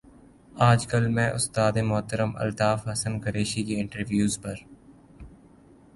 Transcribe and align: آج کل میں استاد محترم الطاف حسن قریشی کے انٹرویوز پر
آج 0.59 0.87
کل 0.87 1.07
میں 1.07 1.29
استاد 1.29 1.77
محترم 1.83 2.31
الطاف 2.35 2.87
حسن 2.87 3.19
قریشی 3.19 3.63
کے 3.63 3.79
انٹرویوز 3.79 4.41
پر 4.41 4.55